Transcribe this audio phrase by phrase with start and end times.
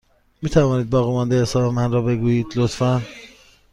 [0.41, 3.01] می توانید باقیمانده حساب من را بگویید، لطفا؟